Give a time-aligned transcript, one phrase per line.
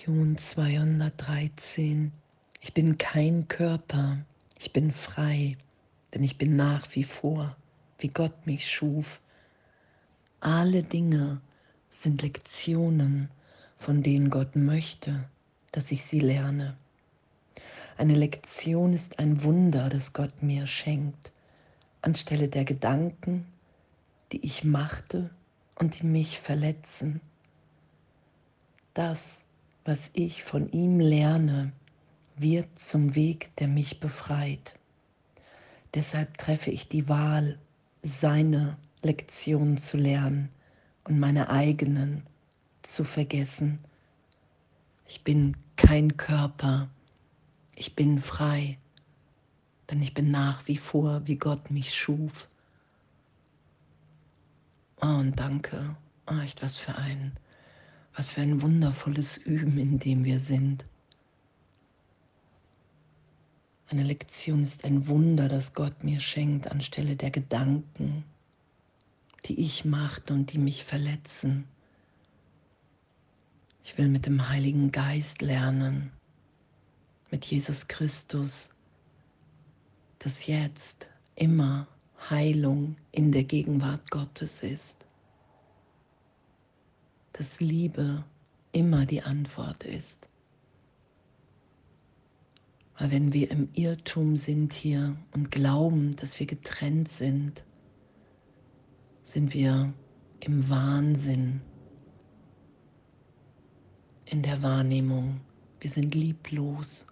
[0.00, 2.10] Lektion 213.
[2.62, 4.16] Ich bin kein Körper,
[4.58, 5.58] ich bin frei,
[6.14, 7.54] denn ich bin nach wie vor,
[7.98, 9.20] wie Gott mich schuf.
[10.40, 11.42] Alle Dinge
[11.90, 13.28] sind Lektionen,
[13.76, 15.28] von denen Gott möchte,
[15.70, 16.78] dass ich sie lerne.
[17.98, 21.30] Eine Lektion ist ein Wunder, das Gott mir schenkt,
[22.00, 23.44] anstelle der Gedanken,
[24.32, 25.28] die ich machte
[25.74, 27.20] und die mich verletzen.
[28.94, 29.44] Das,
[29.84, 31.72] was ich von ihm lerne,
[32.36, 34.74] wird zum Weg, der mich befreit.
[35.94, 37.58] Deshalb treffe ich die Wahl,
[38.02, 40.50] seine Lektionen zu lernen
[41.04, 42.22] und meine eigenen
[42.82, 43.78] zu vergessen.
[45.06, 46.88] Ich bin kein Körper,
[47.74, 48.78] ich bin frei,
[49.90, 52.48] denn ich bin nach wie vor, wie Gott mich schuf.
[55.02, 55.96] Oh, und danke.
[56.26, 57.32] Oh, echt was für ein
[58.14, 60.84] was für ein wundervolles Üben, in dem wir sind.
[63.88, 68.24] Eine Lektion ist ein Wunder, das Gott mir schenkt anstelle der Gedanken,
[69.46, 71.64] die ich machte und die mich verletzen.
[73.84, 76.12] Ich will mit dem Heiligen Geist lernen,
[77.30, 78.70] mit Jesus Christus,
[80.20, 81.88] dass jetzt immer
[82.28, 85.04] Heilung in der Gegenwart Gottes ist
[87.40, 88.22] dass Liebe
[88.72, 90.28] immer die Antwort ist.
[92.98, 97.64] Weil wenn wir im Irrtum sind hier und glauben, dass wir getrennt sind,
[99.24, 99.90] sind wir
[100.40, 101.62] im Wahnsinn,
[104.26, 105.40] in der Wahrnehmung.
[105.80, 107.06] Wir sind lieblos,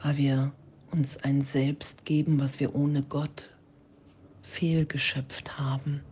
[0.00, 0.52] weil wir
[0.90, 3.48] uns ein Selbst geben, was wir ohne Gott
[4.42, 6.02] fehlgeschöpft haben.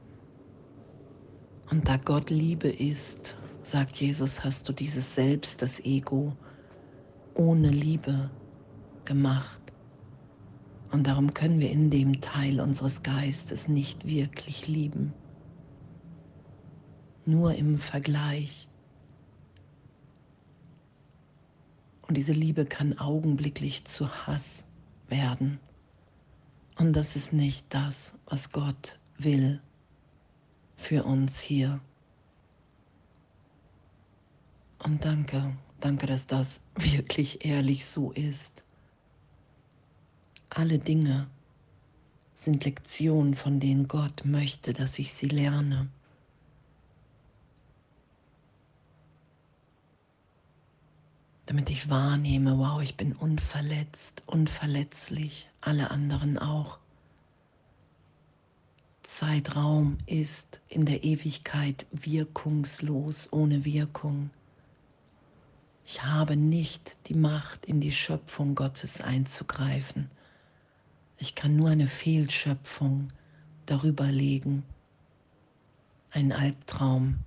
[1.70, 6.32] Und da Gott Liebe ist, sagt Jesus, hast du dieses Selbst, das Ego,
[7.34, 8.30] ohne Liebe
[9.04, 9.60] gemacht.
[10.92, 15.12] Und darum können wir in dem Teil unseres Geistes nicht wirklich lieben.
[17.24, 18.68] Nur im Vergleich.
[22.06, 24.68] Und diese Liebe kann augenblicklich zu Hass
[25.08, 25.58] werden.
[26.78, 29.60] Und das ist nicht das, was Gott will
[30.76, 31.80] für uns hier.
[34.78, 38.64] Und danke, danke, dass das wirklich ehrlich so ist.
[40.50, 41.26] Alle Dinge
[42.34, 45.88] sind Lektionen, von denen Gott möchte, dass ich sie lerne.
[51.46, 56.78] Damit ich wahrnehme, wow, ich bin unverletzt, unverletzlich, alle anderen auch.
[59.06, 64.30] Zeitraum ist in der Ewigkeit wirkungslos, ohne Wirkung.
[65.86, 70.10] Ich habe nicht die Macht, in die Schöpfung Gottes einzugreifen.
[71.18, 73.12] Ich kann nur eine Fehlschöpfung
[73.66, 74.64] darüber legen,
[76.10, 77.20] ein Albtraum,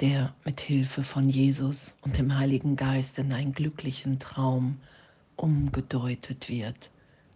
[0.00, 4.80] der mit Hilfe von Jesus und dem Heiligen Geist in einen glücklichen Traum
[5.36, 6.90] umgedeutet wird.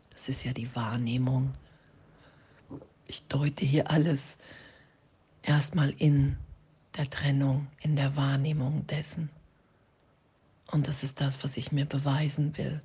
[0.08, 1.52] Das ist ja die Wahrnehmung
[3.12, 4.38] ich deute hier alles
[5.42, 6.38] erstmal in
[6.96, 9.28] der Trennung, in der Wahrnehmung dessen.
[10.70, 12.80] Und das ist das, was ich mir beweisen will,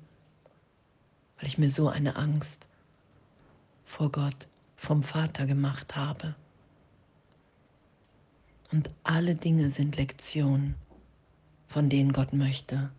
[1.38, 2.68] weil ich mir so eine Angst
[3.86, 6.34] vor Gott, vom Vater gemacht habe.
[8.70, 10.74] Und alle Dinge sind Lektionen,
[11.68, 12.90] von denen Gott möchte,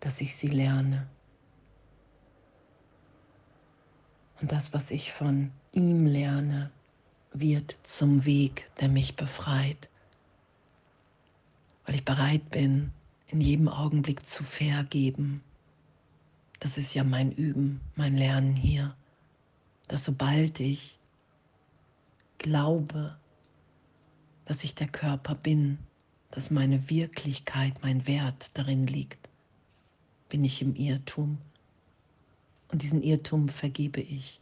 [0.00, 1.06] dass ich sie lerne.
[4.40, 6.70] Und das, was ich von ihm lerne,
[7.32, 9.90] wird zum Weg, der mich befreit,
[11.84, 12.92] weil ich bereit bin,
[13.28, 15.42] in jedem Augenblick zu vergeben.
[16.60, 18.96] Das ist ja mein Üben, mein Lernen hier,
[19.86, 20.96] dass sobald ich
[22.38, 23.14] glaube,
[24.46, 25.78] dass ich der Körper bin,
[26.30, 29.28] dass meine Wirklichkeit, mein Wert darin liegt,
[30.30, 31.36] bin ich im Irrtum
[32.72, 34.40] und diesen Irrtum vergebe ich.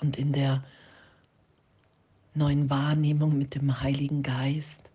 [0.00, 0.62] Und in der
[2.34, 4.90] neuen Wahrnehmung mit dem Heiligen Geist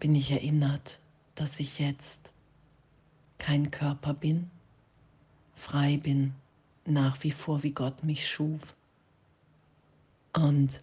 [0.00, 0.98] bin ich erinnert,
[1.34, 2.32] dass ich jetzt
[3.38, 4.50] kein Körper bin,
[5.54, 6.34] frei bin,
[6.84, 8.74] nach wie vor, wie Gott mich schuf.
[10.32, 10.82] Und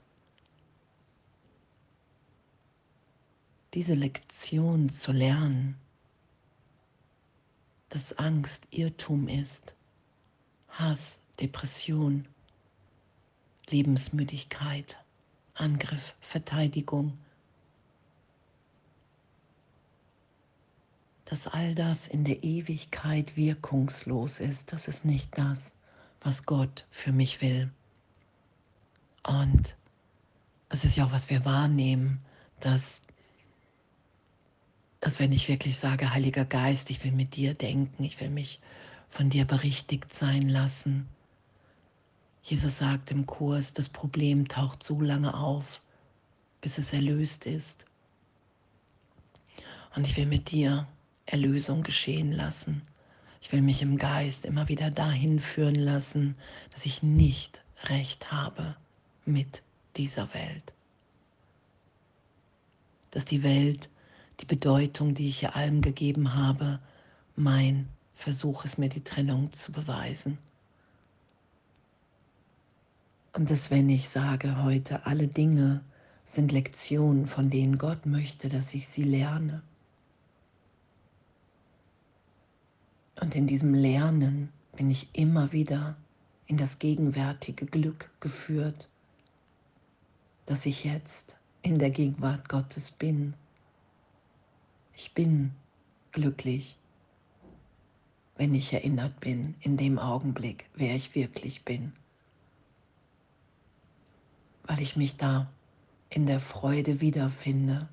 [3.74, 5.76] diese Lektion zu lernen,
[7.90, 9.76] dass Angst Irrtum ist,
[10.70, 12.28] Hass, Depression,
[13.70, 14.98] Lebensmüdigkeit,
[15.56, 17.18] Angriff, Verteidigung.
[21.26, 25.74] Dass all das in der Ewigkeit wirkungslos ist, das ist nicht das,
[26.22, 27.72] was Gott für mich will.
[29.24, 29.76] Und
[30.70, 32.22] es ist ja auch, was wir wahrnehmen,
[32.60, 33.04] dass,
[35.00, 38.60] dass wenn ich wirklich sage, Heiliger Geist, ich will mit dir denken, ich will mich
[39.10, 41.08] von dir berichtigt sein lassen.
[42.42, 45.82] Jesus sagt im Kurs, das Problem taucht so lange auf,
[46.60, 47.86] bis es erlöst ist.
[49.96, 50.88] Und ich will mit dir
[51.26, 52.82] Erlösung geschehen lassen.
[53.42, 56.36] Ich will mich im Geist immer wieder dahin führen lassen,
[56.72, 58.76] dass ich nicht recht habe
[59.26, 59.64] mit
[59.98, 60.74] dieser Welt.
[63.12, 63.90] Dass die Welt,
[64.40, 66.80] die Bedeutung, die ich ihr allem gegeben habe,
[67.36, 70.38] mein Versuch ist, mir die Trennung zu beweisen.
[73.33, 75.83] Und dass wenn ich sage heute, alle Dinge
[76.25, 79.62] sind Lektionen, von denen Gott möchte, dass ich sie lerne.
[83.19, 85.95] Und in diesem Lernen bin ich immer wieder
[86.48, 88.89] in das gegenwärtige Glück geführt
[90.51, 93.36] dass ich jetzt in der Gegenwart Gottes bin.
[94.94, 95.51] Ich bin
[96.12, 96.75] glücklich,
[98.36, 101.94] wenn ich erinnert bin in dem Augenblick, wer ich wirklich bin,
[104.71, 105.51] weil ich mich da
[106.09, 107.89] in der Freude wiederfinde,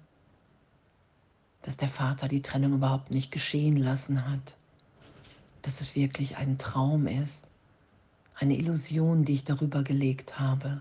[1.60, 4.56] dass der Vater die Trennung überhaupt nicht geschehen lassen hat,
[5.60, 7.48] dass es wirklich ein Traum ist,
[8.36, 10.80] eine Illusion, die ich darüber gelegt habe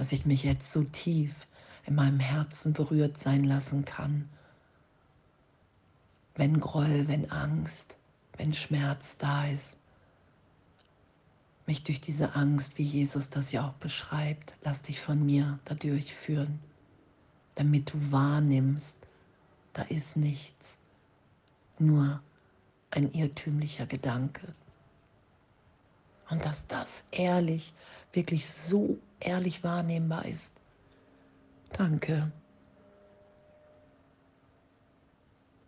[0.00, 1.46] dass ich mich jetzt so tief
[1.84, 4.30] in meinem Herzen berührt sein lassen kann.
[6.34, 7.98] Wenn Groll, wenn Angst,
[8.38, 9.76] wenn Schmerz da ist,
[11.70, 16.12] mich durch diese Angst, wie Jesus das ja auch beschreibt, lass dich von mir dadurch
[16.12, 16.58] führen,
[17.54, 18.98] damit du wahrnimmst,
[19.72, 20.80] da ist nichts,
[21.78, 22.20] nur
[22.90, 24.52] ein irrtümlicher Gedanke.
[26.28, 27.72] Und dass das ehrlich,
[28.12, 30.56] wirklich so ehrlich wahrnehmbar ist.
[31.72, 32.32] Danke.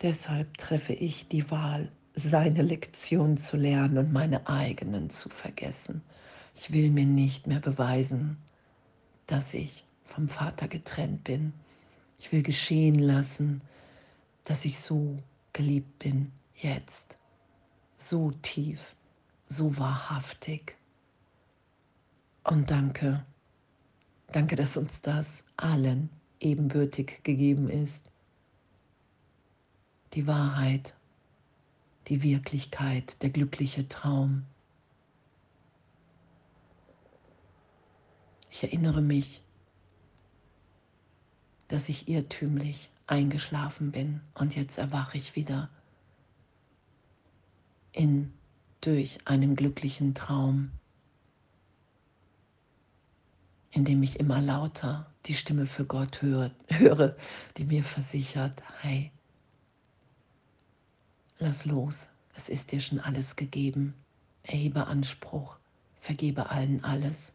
[0.01, 6.03] Deshalb treffe ich die Wahl, seine Lektion zu lernen und meine eigenen zu vergessen.
[6.55, 8.37] Ich will mir nicht mehr beweisen,
[9.27, 11.53] dass ich vom Vater getrennt bin.
[12.19, 13.63] Ich will geschehen lassen,
[14.45, 15.17] dass ich so
[15.53, 17.19] geliebt bin jetzt,
[17.97, 18.95] so tief,
[19.47, 20.77] so wahrhaftig.
[22.45, 23.25] Und danke,
[24.29, 26.11] danke, dass uns das allen
[26.41, 28.11] ebenbürtig gegeben ist.
[30.15, 30.95] Die Wahrheit,
[32.09, 34.45] die Wirklichkeit, der glückliche Traum.
[38.51, 39.43] Ich erinnere mich,
[41.69, 45.71] dass ich irrtümlich eingeschlafen bin und jetzt erwache ich wieder
[47.93, 48.33] in
[48.81, 50.73] durch einen glücklichen Traum
[53.73, 57.17] indem ich immer lauter die Stimme für Gott höre, höre,
[57.57, 59.11] die mir versichert, hey,
[61.43, 63.95] lass los, es ist dir schon alles gegeben,
[64.45, 65.59] erhebe Anspruch,
[66.01, 67.35] vergebe allen alles,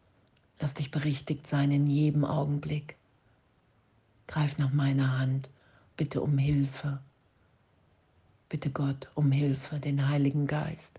[0.58, 2.96] lass dich berichtigt sein in jedem Augenblick.
[4.26, 5.48] Greif nach meiner Hand,
[5.96, 7.00] bitte um Hilfe,
[8.48, 10.98] bitte Gott um Hilfe, den Heiligen Geist.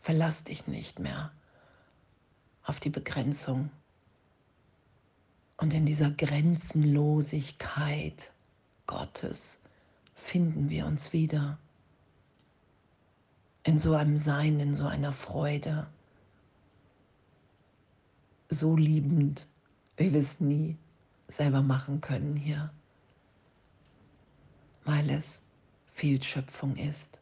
[0.00, 1.30] Verlass dich nicht mehr
[2.64, 3.70] auf die Begrenzung.
[5.58, 8.32] Und in dieser Grenzenlosigkeit
[8.86, 9.61] Gottes
[10.14, 11.58] finden wir uns wieder.
[13.64, 15.86] In so einem Sein, in so einer Freude.
[18.48, 19.46] So liebend,
[19.96, 20.76] wie wir es nie
[21.28, 22.72] selber machen können hier.
[24.84, 25.42] Weil es
[25.86, 27.20] Fehlschöpfung ist,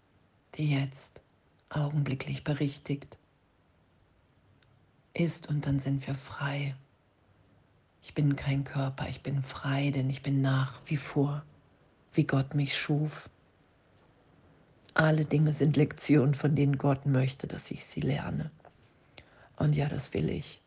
[0.54, 1.22] die jetzt
[1.68, 3.18] augenblicklich berichtigt
[5.12, 6.74] ist und dann sind wir frei.
[8.02, 11.44] Ich bin kein Körper, ich bin frei, denn ich bin nach wie vor,
[12.12, 13.28] wie Gott mich schuf.
[14.94, 18.50] Alle Dinge sind Lektionen, von denen Gott möchte, dass ich sie lerne.
[19.56, 20.60] Und ja, das will ich.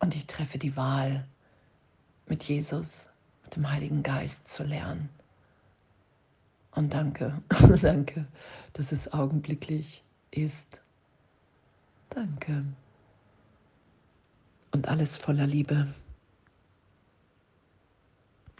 [0.00, 1.26] Und ich treffe die Wahl,
[2.26, 3.10] mit Jesus,
[3.44, 5.08] mit dem Heiligen Geist zu lernen.
[6.72, 7.40] Und danke,
[7.82, 8.26] danke,
[8.72, 10.82] dass es augenblicklich ist
[12.14, 12.64] Danke.
[14.72, 15.86] Und alles voller Liebe.